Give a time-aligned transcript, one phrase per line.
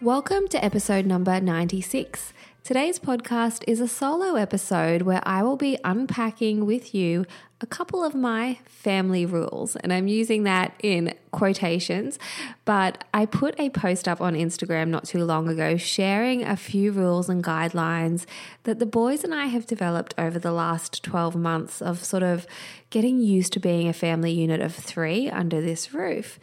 [0.00, 2.32] Welcome to episode number 96.
[2.62, 7.26] Today's podcast is a solo episode where I will be unpacking with you
[7.60, 12.16] a couple of my family rules, and I'm using that in quotations.
[12.64, 16.92] But I put a post up on Instagram not too long ago sharing a few
[16.92, 18.24] rules and guidelines
[18.62, 22.46] that the boys and I have developed over the last 12 months of sort of
[22.90, 26.38] getting used to being a family unit of three under this roof.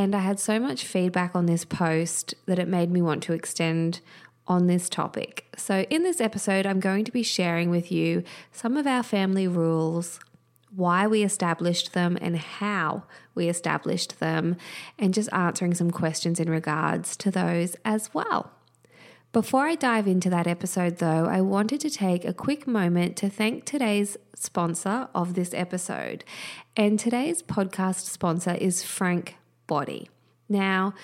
[0.00, 3.34] And I had so much feedback on this post that it made me want to
[3.34, 4.00] extend
[4.46, 5.44] on this topic.
[5.58, 9.46] So, in this episode, I'm going to be sharing with you some of our family
[9.46, 10.18] rules,
[10.74, 13.02] why we established them, and how
[13.34, 14.56] we established them,
[14.98, 18.52] and just answering some questions in regards to those as well.
[19.32, 23.28] Before I dive into that episode, though, I wanted to take a quick moment to
[23.28, 26.24] thank today's sponsor of this episode.
[26.74, 29.36] And today's podcast sponsor is Frank
[29.70, 30.10] Body.
[30.48, 30.94] Now,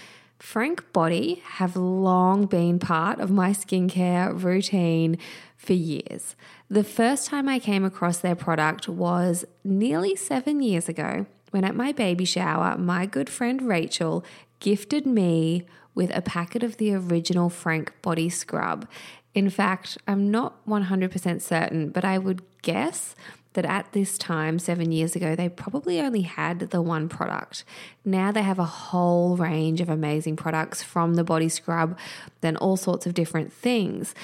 [0.41, 5.19] Frank Body have long been part of my skincare routine
[5.57, 6.35] for years.
[6.69, 11.77] The first time I came across their product was nearly seven years ago when, at
[11.77, 14.25] my baby shower, my good friend Rachel
[14.59, 18.89] gifted me with a packet of the original Frank Body Scrub.
[19.33, 23.15] In fact, I'm not 100% certain, but I would guess
[23.57, 27.65] that at this time, seven years ago, they probably only had the one product.
[28.05, 31.99] Now they have a whole range of amazing products from the body scrub,
[32.43, 34.15] then all sorts of different things.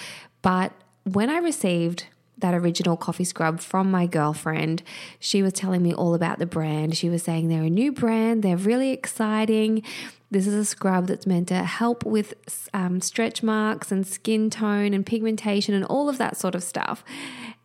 [0.42, 0.72] But
[1.04, 2.06] when I received
[2.38, 4.82] that original coffee scrub from my girlfriend.
[5.18, 6.96] She was telling me all about the brand.
[6.96, 9.82] She was saying they're a new brand, they're really exciting.
[10.30, 12.34] This is a scrub that's meant to help with
[12.72, 17.04] um, stretch marks and skin tone and pigmentation and all of that sort of stuff.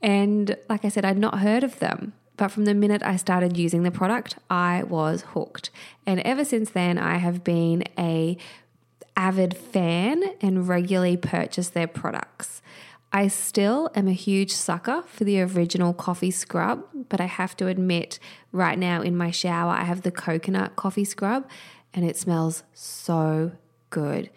[0.02, 2.14] And like I said, I'd not heard of them.
[2.36, 5.72] But from the minute I started using the product, I was hooked.
[6.06, 8.38] And ever since then, I have been a
[9.16, 12.62] avid fan and regularly purchase their products.
[13.12, 17.68] I still am a huge sucker for the original coffee scrub, but I have to
[17.68, 18.20] admit,
[18.52, 21.48] right now in my shower, I have the coconut coffee scrub
[21.94, 23.54] and it smells so
[23.90, 24.30] good.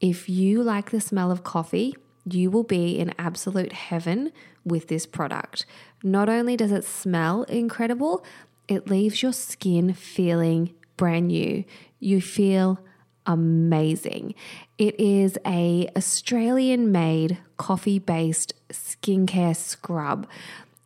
[0.00, 1.96] If you like the smell of coffee,
[2.28, 4.32] you will be in absolute heaven
[4.64, 5.64] with this product.
[6.02, 8.24] Not only does it smell incredible,
[8.68, 11.64] it leaves your skin feeling brand new.
[12.00, 12.80] You feel
[13.26, 14.34] amazing.
[14.78, 20.26] It is a Australian made coffee based skincare scrub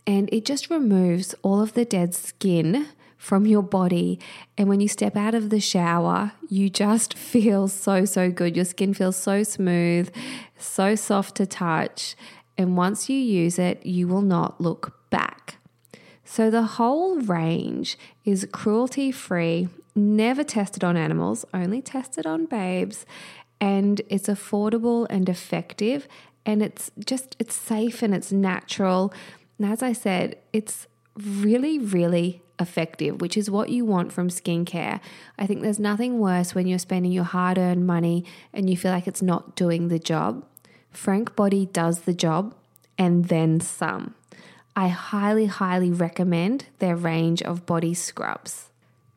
[0.06, 2.86] and it just removes all of the dead skin
[3.20, 4.18] from your body.
[4.56, 8.56] And when you step out of the shower, you just feel so, so good.
[8.56, 10.10] Your skin feels so smooth,
[10.58, 12.16] so soft to touch.
[12.56, 15.58] And once you use it, you will not look back.
[16.24, 23.04] So the whole range is cruelty free, never tested on animals, only tested on babes.
[23.60, 26.08] And it's affordable and effective.
[26.46, 29.12] And it's just, it's safe and it's natural.
[29.58, 30.86] And as I said, it's
[31.18, 35.00] really, really effective, which is what you want from skincare.
[35.38, 38.92] I think there's nothing worse when you're spending your hard earned money and you feel
[38.92, 40.44] like it's not doing the job.
[40.90, 42.54] Frank Body does the job
[42.98, 44.14] and then some.
[44.76, 48.68] I highly, highly recommend their range of body scrubs.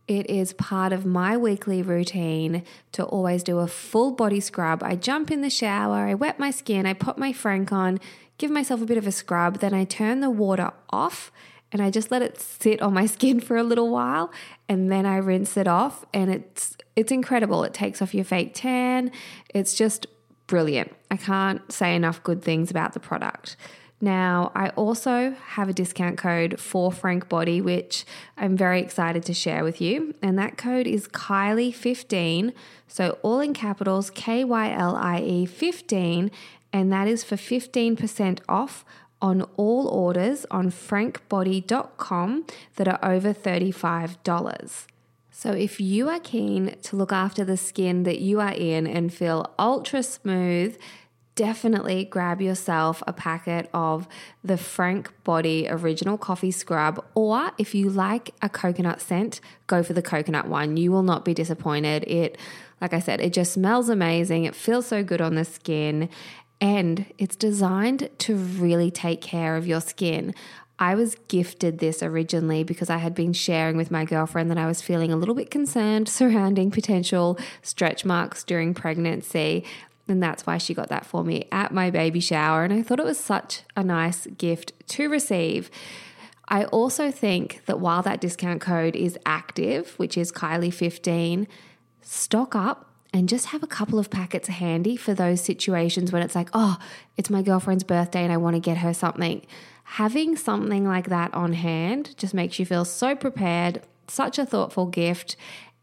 [0.07, 4.83] It is part of my weekly routine to always do a full body scrub.
[4.83, 7.99] I jump in the shower, I wet my skin, I put my Frank on,
[8.37, 11.31] give myself a bit of a scrub, then I turn the water off
[11.73, 14.31] and I just let it sit on my skin for a little while
[14.69, 17.63] and then I rinse it off and it's it's incredible.
[17.63, 19.11] It takes off your fake tan.
[19.53, 20.05] It's just
[20.45, 20.93] brilliant.
[21.09, 23.57] I can't say enough good things about the product.
[23.99, 28.05] Now, I also have a discount code for Frank Body, which
[28.37, 30.13] I'm very excited to share with you.
[30.21, 32.53] And that code is Kylie15.
[32.87, 36.31] So, all in capitals, K Y L I E 15.
[36.73, 38.83] And that is for 15% off
[39.23, 44.85] on all orders on frankbody.com that are over $35.
[45.31, 49.11] So, if you are keen to look after the skin that you are in and
[49.11, 50.77] feel ultra smooth,
[51.35, 54.07] definitely grab yourself a packet of
[54.43, 57.03] the Frank Body Original Coffee Scrub.
[57.15, 60.77] Or if you like a coconut scent, go for the coconut one.
[60.77, 62.03] You will not be disappointed.
[62.03, 62.37] It,
[62.79, 64.43] like I said, it just smells amazing.
[64.45, 66.09] It feels so good on the skin.
[66.63, 70.33] And it's designed to really take care of your skin.
[70.80, 74.65] I was gifted this originally because I had been sharing with my girlfriend that I
[74.65, 79.65] was feeling a little bit concerned surrounding potential stretch marks during pregnancy.
[80.07, 82.63] And that's why she got that for me at my baby shower.
[82.63, 85.69] And I thought it was such a nice gift to receive.
[86.48, 91.45] I also think that while that discount code is active, which is Kylie15,
[92.01, 96.33] stock up and just have a couple of packets handy for those situations when it's
[96.33, 96.77] like, oh,
[97.15, 99.45] it's my girlfriend's birthday and I want to get her something.
[99.83, 104.88] Having something like that on hand just makes you feel so prepared, such a thoughtful
[104.88, 105.36] gift,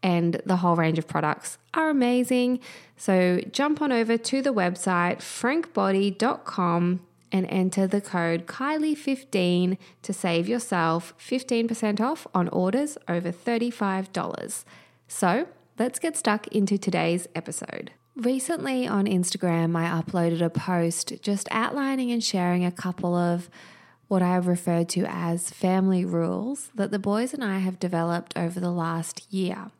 [0.03, 2.59] and the whole range of products are amazing.
[2.97, 6.99] So jump on over to the website frankbody.com
[7.31, 14.65] and enter the code Kylie15 to save yourself 15% off on orders over $35.
[15.07, 17.91] So, let's get stuck into today's episode.
[18.15, 23.49] Recently on Instagram, I uploaded a post just outlining and sharing a couple of
[24.07, 28.37] what I have referred to as family rules that the boys and I have developed
[28.37, 29.71] over the last year.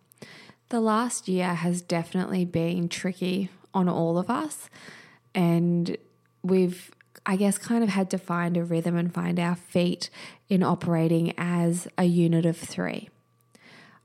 [0.69, 4.69] The last year has definitely been tricky on all of us,
[5.35, 5.97] and
[6.41, 6.91] we've,
[7.25, 10.09] I guess, kind of had to find a rhythm and find our feet
[10.47, 13.09] in operating as a unit of three.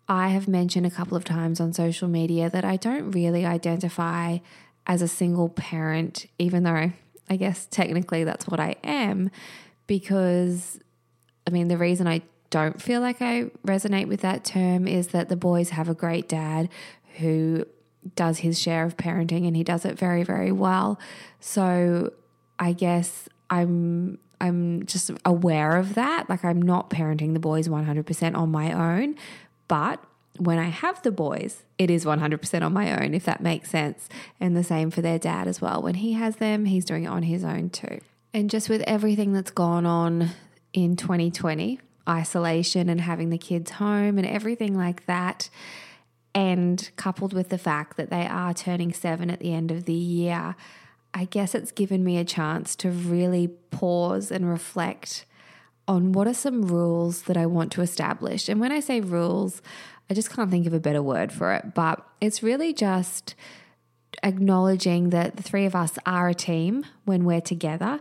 [0.08, 4.38] I have mentioned a couple of times on social media that I don't really identify
[4.86, 6.92] as a single parent, even though
[7.28, 9.30] I guess technically that's what I am,
[9.86, 10.78] because
[11.46, 15.28] I mean, the reason I don't feel like I resonate with that term is that
[15.28, 16.68] the boys have a great dad
[17.18, 17.66] who
[18.14, 20.98] does his share of parenting and he does it very, very well.
[21.40, 22.12] So
[22.58, 26.28] I guess I'm I'm just aware of that.
[26.28, 29.16] Like I'm not parenting the boys 100% on my own,
[29.68, 30.02] but
[30.38, 34.08] when I have the boys, it is 100% on my own, if that makes sense.
[34.38, 35.82] And the same for their dad as well.
[35.82, 38.00] When he has them, he's doing it on his own too.
[38.34, 40.30] And just with everything that's gone on
[40.72, 45.48] in 2020, isolation and having the kids home and everything like that,
[46.34, 49.94] and coupled with the fact that they are turning seven at the end of the
[49.94, 50.54] year,
[51.14, 55.24] I guess it's given me a chance to really pause and reflect
[55.88, 58.48] on what are some rules that I want to establish.
[58.48, 59.62] And when I say rules,
[60.10, 63.34] I just can't think of a better word for it, but it's really just
[64.22, 68.00] acknowledging that the three of us are a team when we're together.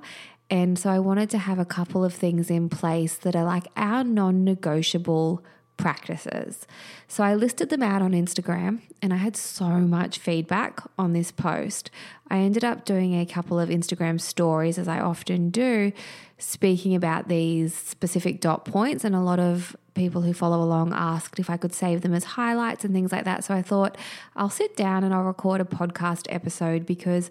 [0.49, 3.67] And so I wanted to have a couple of things in place that are like
[3.75, 5.43] our non negotiable
[5.77, 6.65] practices.
[7.07, 11.31] So I listed them out on Instagram and I had so much feedback on this
[11.31, 11.91] post.
[12.29, 15.91] I ended up doing a couple of Instagram stories, as I often do,
[16.37, 19.03] speaking about these specific dot points.
[19.03, 22.23] And a lot of people who follow along asked if I could save them as
[22.23, 23.43] highlights and things like that.
[23.43, 23.97] So I thought
[24.35, 27.29] I'll sit down and I'll record a podcast episode because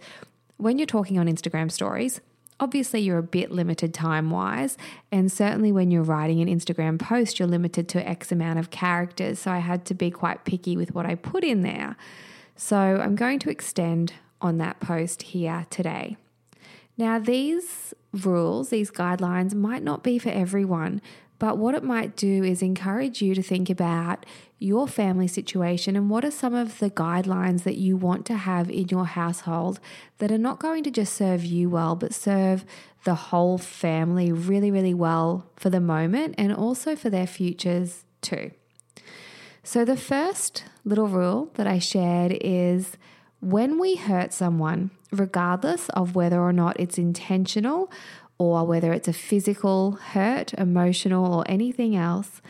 [0.57, 2.21] when you're talking on Instagram stories,
[2.61, 4.77] obviously you're a bit limited time wise.
[5.11, 9.41] And certainly when you're writing an Instagram post, you're limited to X amount of characters.
[9.41, 11.97] So I had to be quite picky with what I put in there.
[12.57, 16.17] So I'm going to extend on that post here today.
[16.97, 21.03] Now, these rules, these guidelines might not be for everyone,
[21.39, 24.25] but what it might do is encourage you to think about
[24.59, 28.71] your family situation and what are some of the guidelines that you want to have
[28.71, 29.79] in your household
[30.19, 32.65] that are not going to just serve you well, but serve
[33.05, 38.51] the whole family really, really well for the moment and also for their futures too.
[39.63, 42.97] So, the first little rule that I shared is
[43.41, 47.91] when we hurt someone, regardless of whether or not it's intentional
[48.53, 52.43] or whether it's a physical hurt, emotional, or anything else,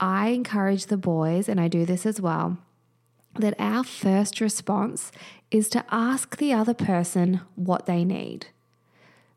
[0.00, 2.58] I encourage the boys, and I do this as well,
[3.38, 5.10] that our first response
[5.50, 8.46] is to ask the other person what they need.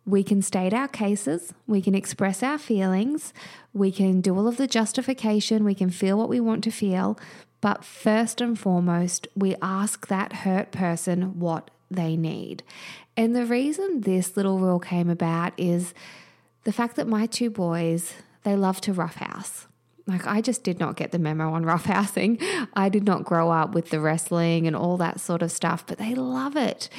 [0.05, 3.33] We can state our cases, we can express our feelings,
[3.73, 7.19] we can do all of the justification, we can feel what we want to feel,
[7.59, 12.63] but first and foremost, we ask that hurt person what they need.
[13.17, 15.95] And the reason this little rule came about is
[16.63, 19.67] the fact that my two boys, they love to roughhouse.
[20.05, 22.41] Like, I just did not get the memo on roughhousing.
[22.75, 25.97] I did not grow up with the wrestling and all that sort of stuff, but
[25.97, 26.89] they love it.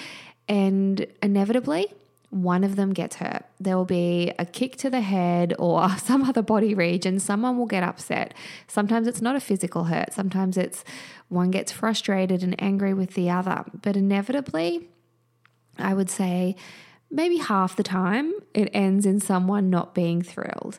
[0.48, 1.86] And inevitably,
[2.30, 3.44] one of them gets hurt.
[3.60, 7.20] There will be a kick to the head or some other body region.
[7.20, 8.34] Someone will get upset.
[8.66, 10.84] Sometimes it's not a physical hurt, sometimes it's
[11.28, 13.64] one gets frustrated and angry with the other.
[13.82, 14.88] But inevitably,
[15.78, 16.56] I would say
[17.10, 20.78] maybe half the time it ends in someone not being thrilled.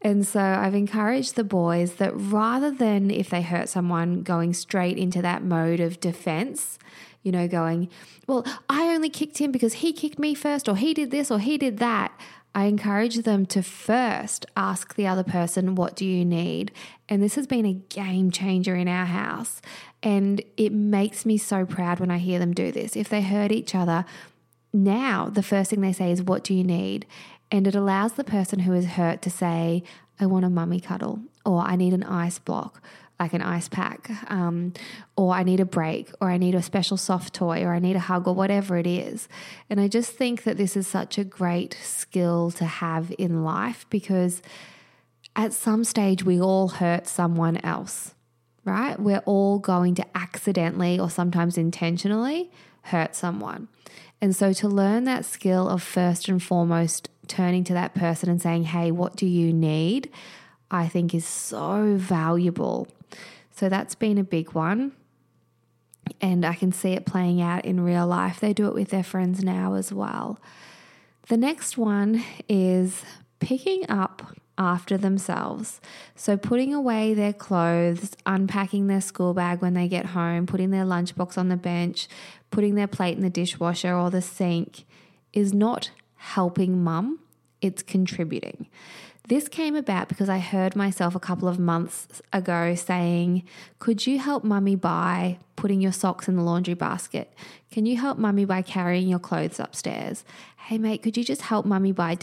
[0.00, 4.96] And so I've encouraged the boys that rather than if they hurt someone going straight
[4.96, 6.78] into that mode of defense,
[7.22, 7.88] you know, going,
[8.26, 11.40] well, I only kicked him because he kicked me first, or he did this, or
[11.40, 12.12] he did that.
[12.54, 16.72] I encourage them to first ask the other person, What do you need?
[17.08, 19.60] And this has been a game changer in our house.
[20.02, 22.96] And it makes me so proud when I hear them do this.
[22.96, 24.04] If they hurt each other,
[24.84, 27.06] now the first thing they say is, What do you need?
[27.50, 29.82] And it allows the person who is hurt to say,
[30.20, 32.82] I want a mummy cuddle, or I need an ice block,
[33.18, 34.72] like an ice pack, um,
[35.16, 37.96] or I need a break, or I need a special soft toy, or I need
[37.96, 39.28] a hug, or whatever it is.
[39.70, 43.86] And I just think that this is such a great skill to have in life
[43.88, 44.42] because
[45.36, 48.14] at some stage we all hurt someone else,
[48.64, 48.98] right?
[48.98, 52.50] We're all going to accidentally or sometimes intentionally
[52.82, 53.68] hurt someone.
[54.20, 58.42] And so to learn that skill of first and foremost turning to that person and
[58.42, 60.10] saying, hey, what do you need?
[60.70, 62.88] I think is so valuable
[63.58, 64.92] so that's been a big one.
[66.20, 68.38] And I can see it playing out in real life.
[68.38, 70.38] They do it with their friends now as well.
[71.26, 73.02] The next one is
[73.40, 75.80] picking up after themselves.
[76.16, 80.84] So, putting away their clothes, unpacking their school bag when they get home, putting their
[80.84, 82.08] lunchbox on the bench,
[82.50, 84.84] putting their plate in the dishwasher or the sink
[85.32, 87.20] is not helping mum,
[87.60, 88.66] it's contributing.
[89.28, 93.44] This came about because I heard myself a couple of months ago saying,
[93.78, 97.34] Could you help mummy by putting your socks in the laundry basket?
[97.70, 100.24] Can you help mummy by carrying your clothes upstairs?
[100.56, 102.16] Hey, mate, could you just help mummy by?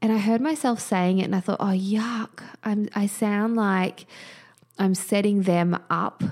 [0.00, 2.42] And I heard myself saying it and I thought, Oh, yuck.
[2.62, 4.06] I'm, I sound like
[4.78, 6.22] I'm setting them up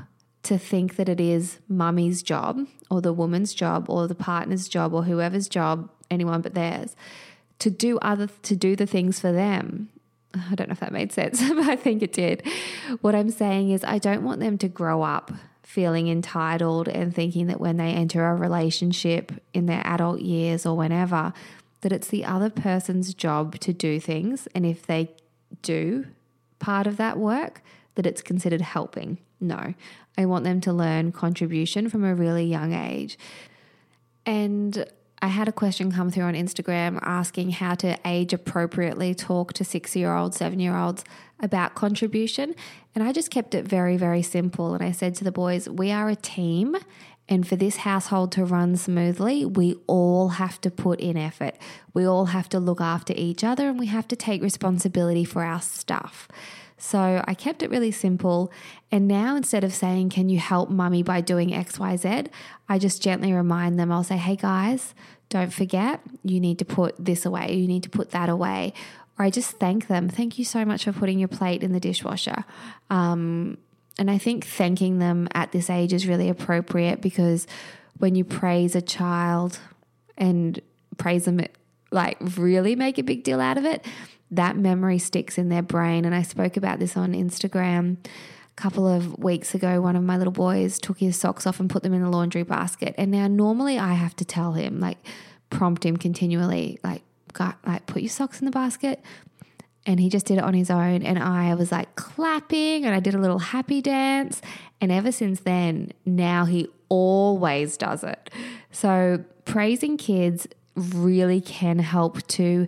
[0.44, 4.94] to think that it is mummy's job or the woman's job or the partner's job
[4.94, 6.94] or whoever's job, anyone but theirs
[7.58, 9.88] to do other to do the things for them.
[10.34, 12.46] I don't know if that made sense, but I think it did.
[13.00, 15.32] What I'm saying is I don't want them to grow up
[15.62, 20.76] feeling entitled and thinking that when they enter a relationship in their adult years or
[20.76, 21.32] whenever
[21.86, 25.08] that it's the other person's job to do things and if they
[25.62, 26.04] do
[26.58, 27.62] part of that work
[27.94, 29.18] that it's considered helping.
[29.38, 29.72] No.
[30.18, 33.16] I want them to learn contribution from a really young age.
[34.26, 34.84] And
[35.22, 39.64] I had a question come through on Instagram asking how to age appropriately talk to
[39.64, 41.04] six year olds, seven year olds
[41.38, 42.56] about contribution.
[42.96, 44.74] And I just kept it very, very simple.
[44.74, 46.76] And I said to the boys, we are a team.
[47.28, 51.56] And for this household to run smoothly, we all have to put in effort.
[51.92, 55.42] We all have to look after each other and we have to take responsibility for
[55.42, 56.28] our stuff.
[56.78, 58.52] So I kept it really simple.
[58.92, 62.28] And now instead of saying, Can you help mummy by doing XYZ?
[62.68, 64.94] I just gently remind them, I'll say, Hey guys,
[65.28, 68.72] don't forget, you need to put this away, you need to put that away.
[69.18, 70.08] Or I just thank them.
[70.08, 72.44] Thank you so much for putting your plate in the dishwasher.
[72.90, 73.56] Um,
[73.98, 77.46] and I think thanking them at this age is really appropriate because
[77.98, 79.58] when you praise a child
[80.18, 80.60] and
[80.98, 81.40] praise them,
[81.90, 83.84] like really make a big deal out of it,
[84.30, 86.04] that memory sticks in their brain.
[86.04, 89.80] And I spoke about this on Instagram a couple of weeks ago.
[89.80, 92.42] One of my little boys took his socks off and put them in the laundry
[92.42, 92.94] basket.
[92.98, 94.98] And now, normally, I have to tell him, like,
[95.48, 97.02] prompt him continually, like,
[97.38, 99.02] like, put your socks in the basket.
[99.86, 101.02] And he just did it on his own.
[101.02, 104.42] And I was like clapping and I did a little happy dance.
[104.80, 108.30] And ever since then, now he always does it.
[108.72, 112.66] So, praising kids really can help to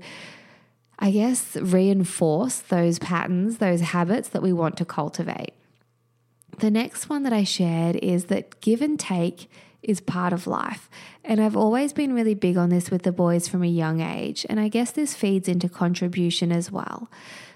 [0.98, 5.52] I guess, reinforce those patterns, those habits that we want to cultivate.
[6.58, 9.48] The next one that I shared is that give and take
[9.88, 10.90] is part of life.
[11.24, 14.44] And I've always been really big on this with the boys from a young age.
[14.48, 17.10] And I guess this feeds into contribution as well.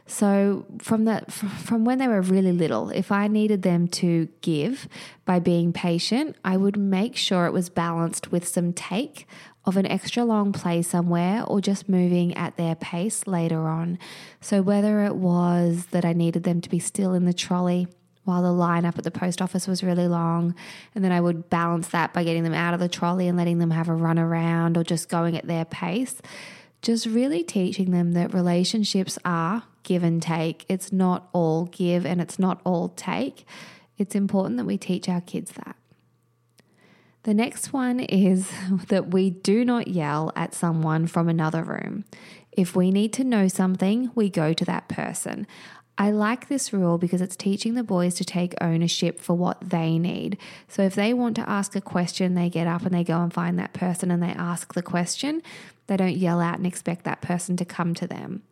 [0.06, 4.88] So from the from when they were really little, if I needed them to give
[5.24, 9.26] by being patient, I would make sure it was balanced with some take
[9.64, 13.98] of an extra long play somewhere or just moving at their pace later on.
[14.40, 17.86] So whether it was that I needed them to be still in the trolley
[18.24, 20.54] while the line up at the post office was really long.
[20.94, 23.58] And then I would balance that by getting them out of the trolley and letting
[23.58, 26.20] them have a run around or just going at their pace.
[26.82, 30.64] Just really teaching them that relationships are give and take.
[30.68, 33.44] It's not all give and it's not all take.
[33.98, 35.76] It's important that we teach our kids that.
[37.24, 38.50] The next one is
[38.88, 42.04] that we do not yell at someone from another room.
[42.50, 45.46] If we need to know something, we go to that person.
[46.02, 50.00] I like this rule because it's teaching the boys to take ownership for what they
[50.00, 50.36] need.
[50.66, 53.32] So if they want to ask a question, they get up and they go and
[53.32, 55.42] find that person and they ask the question.
[55.86, 58.42] They don't yell out and expect that person to come to them.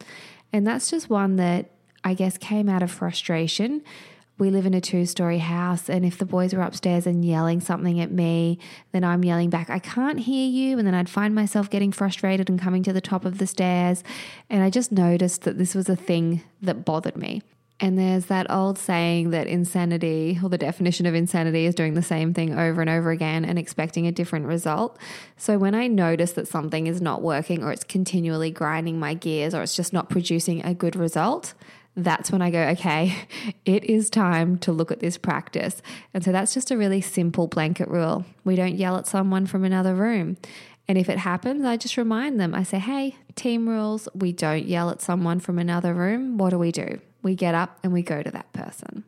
[0.52, 1.72] And that's just one that
[2.04, 3.82] I guess came out of frustration.
[4.40, 7.60] We live in a two story house, and if the boys were upstairs and yelling
[7.60, 8.58] something at me,
[8.90, 10.78] then I'm yelling back, I can't hear you.
[10.78, 14.02] And then I'd find myself getting frustrated and coming to the top of the stairs.
[14.48, 17.42] And I just noticed that this was a thing that bothered me.
[17.80, 22.02] And there's that old saying that insanity, or the definition of insanity, is doing the
[22.02, 24.98] same thing over and over again and expecting a different result.
[25.36, 29.54] So when I notice that something is not working, or it's continually grinding my gears,
[29.54, 31.52] or it's just not producing a good result,
[32.04, 33.14] that's when I go, okay,
[33.64, 35.82] it is time to look at this practice.
[36.14, 38.24] And so that's just a really simple blanket rule.
[38.44, 40.36] We don't yell at someone from another room.
[40.88, 42.54] And if it happens, I just remind them.
[42.54, 46.36] I say, hey, team rules, we don't yell at someone from another room.
[46.36, 47.00] What do we do?
[47.22, 49.04] we get up and we go to that person.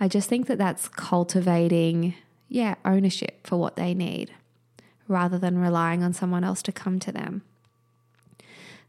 [0.00, 2.14] I just think that that's cultivating,
[2.48, 4.32] yeah, ownership for what they need
[5.08, 7.42] rather than relying on someone else to come to them.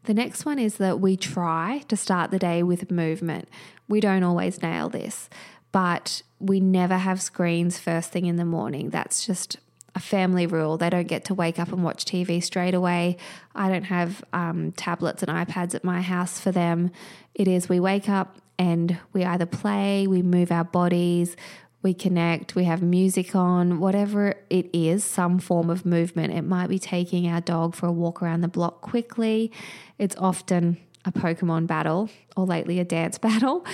[0.04, 3.48] The next one is that we try to start the day with movement.
[3.88, 5.30] We don't always nail this,
[5.72, 8.90] but we never have screens first thing in the morning.
[8.90, 9.58] That's just
[9.96, 10.78] a family rule.
[10.78, 13.18] They don't get to wake up and watch TV straight away.
[13.56, 16.92] I don't have um, tablets and iPads at my house for them.
[17.34, 21.36] It is we wake up and we either play, we move our bodies,
[21.84, 26.34] we connect, we have music on, whatever it is, some form of movement.
[26.34, 29.52] It might be taking our dog for a walk around the block quickly.
[30.00, 33.66] It's often a Pokemon battle or lately a dance battle.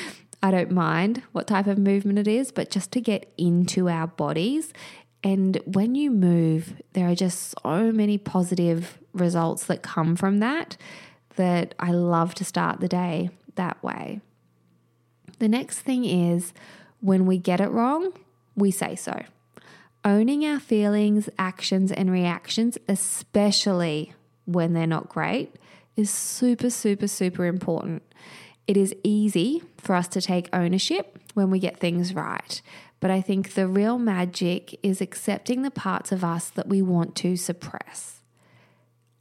[0.42, 4.08] I don't mind what type of movement it is, but just to get into our
[4.08, 4.74] bodies
[5.24, 10.78] and when you move, there are just so many positive results that come from that
[11.36, 14.22] that I love to start the day that way.
[15.40, 16.54] The next thing is
[17.02, 18.14] when we get it wrong,
[18.56, 19.24] we say so.
[20.06, 24.14] Owning our feelings, actions, and reactions, especially
[24.46, 25.56] when they're not great,
[25.96, 28.02] is super, super, super important.
[28.68, 32.62] It is easy for us to take ownership when we get things right.
[33.00, 37.16] But I think the real magic is accepting the parts of us that we want
[37.18, 38.19] to suppress.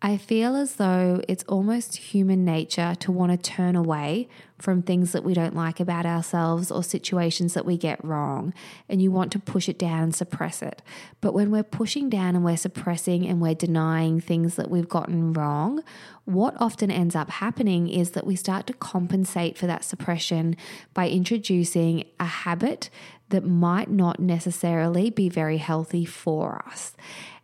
[0.01, 5.11] I feel as though it's almost human nature to want to turn away from things
[5.11, 8.55] that we don't like about ourselves or situations that we get wrong,
[8.89, 10.83] and you want to push it down and suppress it.
[11.21, 15.33] But when we're pushing down and we're suppressing and we're denying things that we've gotten
[15.33, 15.83] wrong,
[16.25, 20.57] what often ends up happening is that we start to compensate for that suppression
[20.95, 22.89] by introducing a habit
[23.31, 26.97] that might not necessarily be very healthy for us.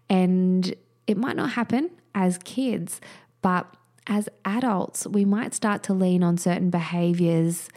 [0.09, 0.73] And
[1.09, 3.01] it might not happen as kids,
[3.43, 3.67] but
[4.07, 7.69] as adults, we might start to lean on certain behaviors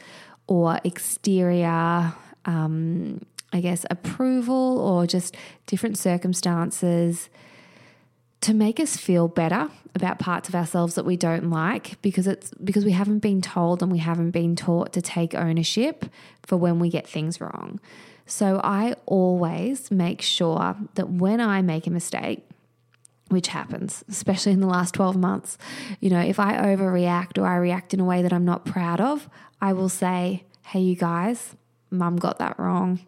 [0.48, 2.14] or exterior,
[2.46, 3.22] um,
[3.54, 7.30] I guess, approval or just different circumstances
[8.42, 12.52] to make us feel better about parts of ourselves that we don't like because it's
[12.64, 16.06] because we haven't been told and we haven't been taught to take ownership
[16.44, 17.80] for when we get things wrong.
[18.26, 22.48] So I always make sure that when I make a mistake,
[23.30, 25.58] which happens, especially in the last 12 months.
[26.00, 29.02] You know, if I overreact or I react in a way that I'm not proud
[29.02, 29.30] of,
[29.62, 31.56] I will say, hey, you guys,
[31.90, 33.00] mum got that wrong.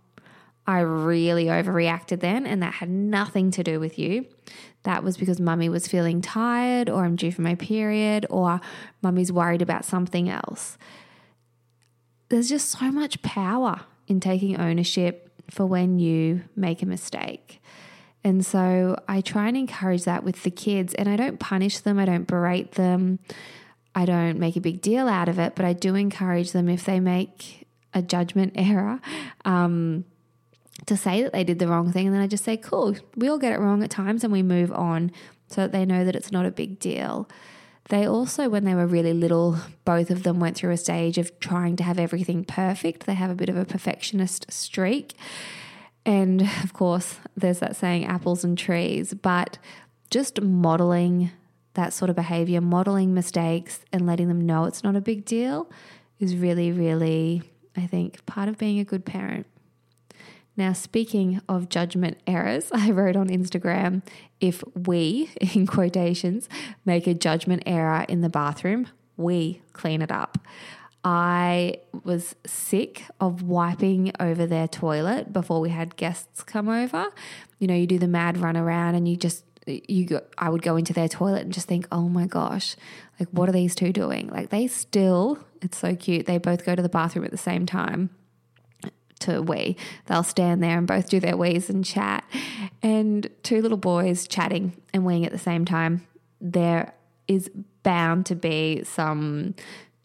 [0.65, 4.25] I really overreacted then, and that had nothing to do with you.
[4.83, 8.61] That was because mummy was feeling tired, or I'm due for my period, or
[9.01, 10.77] mummy's worried about something else.
[12.29, 17.61] There's just so much power in taking ownership for when you make a mistake.
[18.23, 21.97] And so I try and encourage that with the kids, and I don't punish them,
[21.99, 23.19] I don't berate them,
[23.95, 26.85] I don't make a big deal out of it, but I do encourage them if
[26.85, 28.99] they make a judgment error.
[29.45, 30.05] Um,
[30.85, 32.07] to say that they did the wrong thing.
[32.07, 34.43] And then I just say, cool, we all get it wrong at times and we
[34.43, 35.11] move on
[35.47, 37.27] so that they know that it's not a big deal.
[37.89, 41.37] They also, when they were really little, both of them went through a stage of
[41.39, 43.05] trying to have everything perfect.
[43.05, 45.15] They have a bit of a perfectionist streak.
[46.05, 49.57] And of course, there's that saying apples and trees, but
[50.09, 51.31] just modeling
[51.73, 55.69] that sort of behavior, modeling mistakes and letting them know it's not a big deal
[56.19, 57.43] is really, really,
[57.77, 59.45] I think, part of being a good parent.
[60.57, 64.01] Now, speaking of judgment errors, I wrote on Instagram
[64.41, 66.49] if we, in quotations,
[66.85, 70.37] make a judgment error in the bathroom, we clean it up.
[71.03, 77.07] I was sick of wiping over their toilet before we had guests come over.
[77.59, 80.61] You know, you do the mad run around and you just you go, I would
[80.61, 82.75] go into their toilet and just think, "Oh my gosh,
[83.19, 86.25] like what are these two doing?" Like they still, it's so cute.
[86.25, 88.09] They both go to the bathroom at the same time
[89.19, 89.75] to wee.
[90.05, 92.23] They'll stand there and both do their wees and chat.
[92.81, 96.07] And two little boys chatting and weeing at the same time.
[96.41, 96.93] There
[97.27, 97.49] is
[97.83, 99.55] bound to be some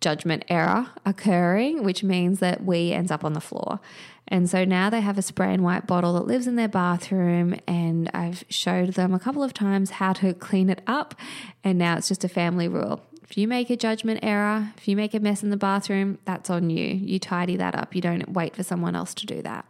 [0.04, 3.80] judgment error occurring, which means that wee ends up on the floor.
[4.28, 7.56] And so now they have a spray and wipe bottle that lives in their bathroom,
[7.66, 11.14] and I've showed them a couple of times how to clean it up.
[11.62, 13.02] And now it's just a family rule.
[13.22, 16.50] If you make a judgment error, if you make a mess in the bathroom, that's
[16.50, 16.86] on you.
[16.86, 17.94] You tidy that up.
[17.94, 19.64] You don't wait for someone else to do that.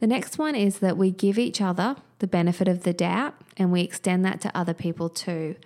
[0.00, 3.72] The next one is that we give each other the benefit of the doubt and
[3.72, 5.56] we extend that to other people too.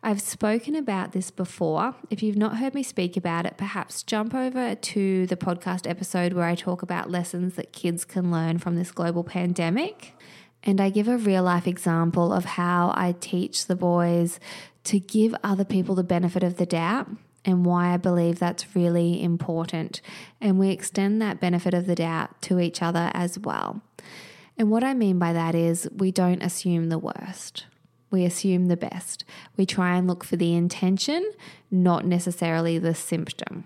[0.00, 1.96] I've spoken about this before.
[2.08, 6.34] If you've not heard me speak about it, perhaps jump over to the podcast episode
[6.34, 10.14] where I talk about lessons that kids can learn from this global pandemic.
[10.62, 14.38] And I give a real life example of how I teach the boys
[14.84, 17.08] to give other people the benefit of the doubt
[17.44, 20.00] and why I believe that's really important.
[20.40, 23.82] And we extend that benefit of the doubt to each other as well.
[24.56, 27.66] And what I mean by that is we don't assume the worst.
[28.10, 29.24] We assume the best.
[29.56, 31.30] We try and look for the intention,
[31.70, 33.64] not necessarily the symptom.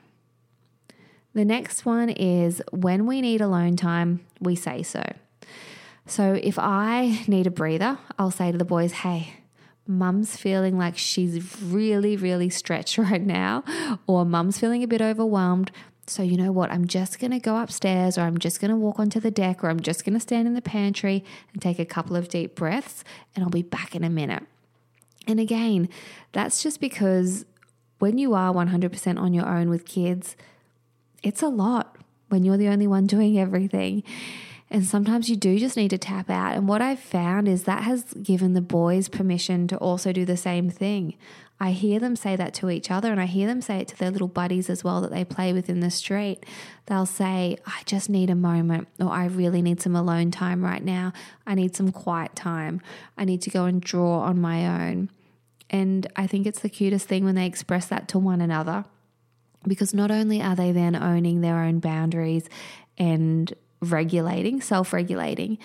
[1.35, 5.03] The next one is when we need alone time, we say so.
[6.07, 9.35] So if I need a breather, I'll say to the boys, hey,
[9.87, 13.65] mum's feeling like she's really, really stretched right now,
[14.07, 15.71] or mum's feeling a bit overwhelmed.
[16.07, 16.71] So, you know what?
[16.71, 19.63] I'm just going to go upstairs, or I'm just going to walk onto the deck,
[19.63, 22.57] or I'm just going to stand in the pantry and take a couple of deep
[22.57, 24.45] breaths, and I'll be back in a minute.
[25.29, 25.89] And again,
[26.33, 27.45] that's just because
[28.01, 30.37] when you are 100% on your own with kids,
[31.23, 31.97] it's a lot
[32.31, 34.03] when you're the only one doing everything.
[34.73, 36.57] And sometimes you do just need to tap out.
[36.57, 40.37] And what I've found is that has given the boys permission to also do the
[40.39, 41.15] same thing.
[41.61, 43.99] I hear them say that to each other, and I hear them say it to
[43.99, 46.47] their little buddies as well that they play with in the street.
[46.87, 50.83] They'll say, I just need a moment, or I really need some alone time right
[50.83, 51.13] now.
[51.47, 52.81] I need some quiet time.
[53.19, 55.11] I need to go and draw on my own.
[55.69, 58.87] And I think it's the cutest thing when they express that to one another
[59.69, 62.49] because not only are they then owning their own boundaries
[62.99, 65.59] and regulating, self regulating,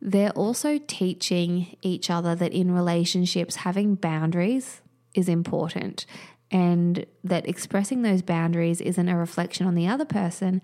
[0.00, 4.80] they're also teaching each other that in relationships, having boundaries
[5.14, 6.06] is important
[6.50, 10.60] and that expressing those boundaries isn't a reflection on the other person.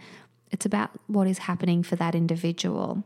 [0.51, 3.05] It's about what is happening for that individual,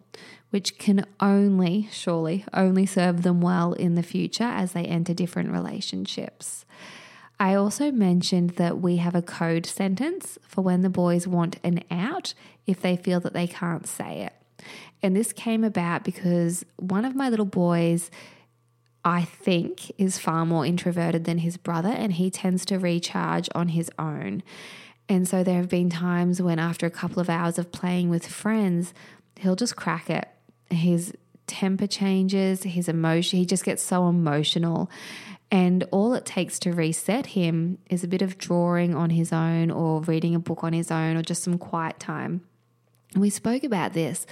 [0.50, 5.50] which can only, surely, only serve them well in the future as they enter different
[5.50, 6.64] relationships.
[7.42, 11.82] I also mentioned that we have a code sentence for when the boys want an
[11.90, 12.34] out
[12.68, 14.64] if they feel that they can't say it.
[15.02, 18.12] And this came about because one of my little boys,
[19.04, 23.70] I think, is far more introverted than his brother, and he tends to recharge on
[23.70, 24.44] his own.
[25.08, 28.24] And so there have been times when, after a couple of hours of playing with
[28.24, 28.94] friends,
[29.40, 30.28] he'll just crack it.
[30.70, 31.12] His
[31.48, 34.88] temper changes, his emotion, he just gets so emotional.
[35.52, 39.70] And all it takes to reset him is a bit of drawing on his own
[39.70, 42.40] or reading a book on his own or just some quiet time.
[43.14, 44.24] We spoke about this.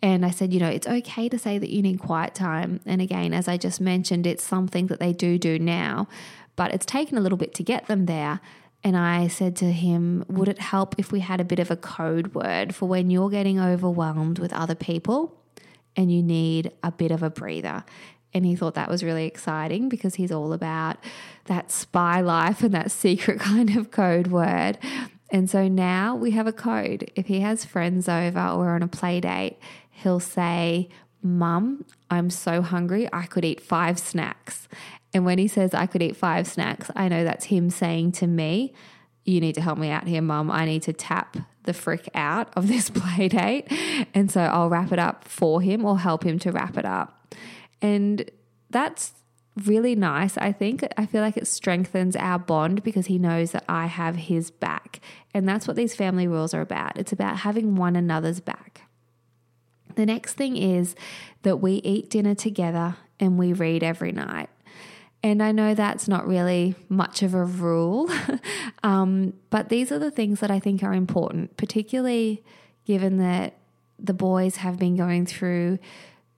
[0.00, 2.80] And I said, you know, it's okay to say that you need quiet time.
[2.86, 6.08] And again, as I just mentioned, it's something that they do do now,
[6.56, 8.40] but it's taken a little bit to get them there.
[8.82, 11.76] And I said to him, would it help if we had a bit of a
[11.76, 15.38] code word for when you're getting overwhelmed with other people
[15.94, 17.84] and you need a bit of a breather?
[18.34, 20.96] And he thought that was really exciting because he's all about
[21.44, 24.78] that spy life and that secret kind of code word.
[25.30, 27.10] And so now we have a code.
[27.14, 29.58] If he has friends over or on a play date,
[29.90, 30.88] he'll say,
[31.22, 34.68] Mum, I'm so hungry, I could eat five snacks.
[35.14, 38.26] And when he says I could eat five snacks, I know that's him saying to
[38.26, 38.74] me,
[39.24, 40.50] you need to help me out here, mum.
[40.50, 43.68] I need to tap the frick out of this play date.
[44.12, 47.13] And so I'll wrap it up for him or help him to wrap it up.
[47.84, 48.30] And
[48.70, 49.12] that's
[49.62, 50.88] really nice, I think.
[50.96, 55.00] I feel like it strengthens our bond because he knows that I have his back.
[55.34, 56.96] And that's what these family rules are about.
[56.96, 58.88] It's about having one another's back.
[59.96, 60.96] The next thing is
[61.42, 64.48] that we eat dinner together and we read every night.
[65.22, 68.10] And I know that's not really much of a rule,
[68.82, 72.42] um, but these are the things that I think are important, particularly
[72.86, 73.58] given that
[73.98, 75.78] the boys have been going through,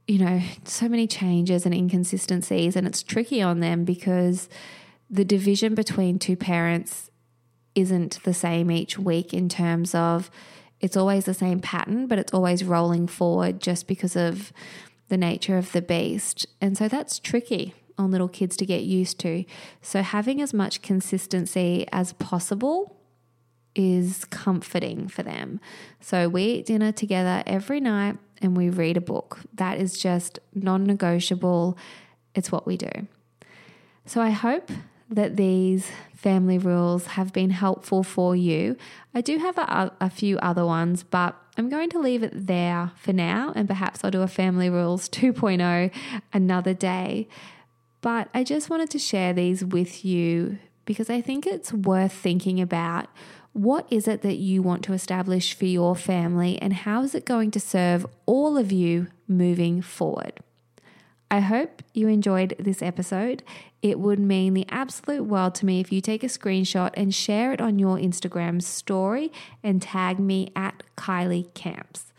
[0.06, 4.48] you know, so many changes and inconsistencies, and it's tricky on them because
[5.10, 7.10] the division between two parents
[7.74, 10.30] isn't the same each week in terms of
[10.80, 14.52] it's always the same pattern, but it's always rolling forward just because of
[15.08, 16.46] the nature of the beast.
[16.60, 19.44] And so that's tricky on little kids to get used to.
[19.80, 22.96] So, having as much consistency as possible
[23.74, 25.60] is comforting for them.
[26.00, 29.40] So, we eat dinner together every night and we read a book.
[29.54, 31.76] That is just non negotiable.
[32.34, 33.06] It's what we do.
[34.04, 34.70] So, I hope
[35.10, 38.76] that these family rules have been helpful for you.
[39.14, 42.90] I do have a, a, few other ones, but I'm going to leave it there
[42.96, 45.92] for now, and perhaps I'll do a family rules 2.0
[46.32, 47.28] another day.
[48.00, 52.60] But I just wanted to share these with you because I think it's worth thinking
[52.60, 53.08] about
[53.56, 57.24] what is it that you want to establish for your family and how is it
[57.24, 60.34] going to serve all of you moving forward.
[61.30, 63.42] I hope you enjoyed this episode.
[63.80, 67.50] It would mean the absolute world to me if you take a screenshot and share
[67.52, 72.12] it on your Instagram story and tag me at Kylie Camps.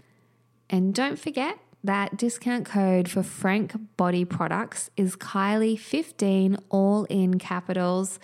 [0.71, 8.19] And don't forget, that discount code for Frank Body Products is Kylie15, all in capitals.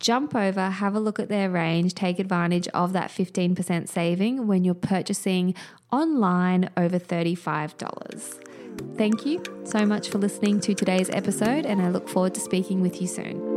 [0.00, 4.64] Jump over, have a look at their range, take advantage of that 15% saving when
[4.64, 5.54] you're purchasing
[5.90, 8.40] online over $35.
[8.96, 12.80] Thank you so much for listening to today's episode, and I look forward to speaking
[12.80, 13.54] with you soon.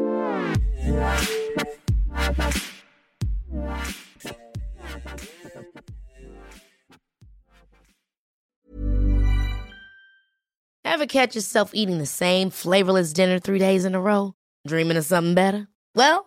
[10.85, 14.33] Ever catch yourself eating the same flavorless dinner three days in a row?
[14.65, 15.67] Dreaming of something better?
[15.93, 16.26] Well,